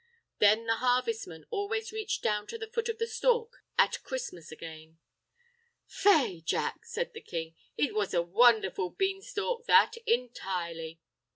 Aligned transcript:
Then 0.39 0.65
the 0.65 0.77
harvestmen 0.77 1.45
always 1.51 1.91
reached 1.91 2.23
down 2.23 2.47
to 2.47 2.57
the 2.57 2.65
foot 2.71 2.89
of 2.89 2.97
the 2.97 3.05
stalk 3.05 3.61
at 3.77 4.01
Christmas 4.01 4.51
again." 4.51 4.97
"Faix, 5.85 6.41
Jack," 6.43 6.87
says 6.87 7.11
the 7.13 7.21
king, 7.21 7.53
"it 7.77 7.93
was 7.93 8.15
a 8.15 8.23
wondherful 8.23 8.89
beanstalk, 8.97 9.67
that, 9.67 9.97
entirely." 10.07 10.99